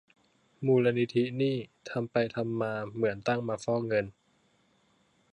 [0.65, 1.55] มูลนิธินี่
[1.89, 4.05] ทำไปทำมา เหมือนตั้งมาฟอกเงิน!